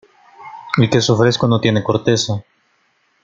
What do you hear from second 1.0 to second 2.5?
fresco no tiene corteza.